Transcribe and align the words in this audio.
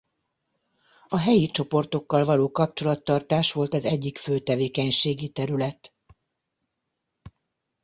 A 1.07 1.17
helyi 1.17 1.45
csoportokkal 1.47 2.23
való 2.25 2.51
kapcsolattartás 2.51 3.53
volt 3.53 3.73
az 3.73 3.85
egyik 3.85 4.17
fő 4.17 4.39
tevékenységi 4.39 5.29
terület. 5.29 5.93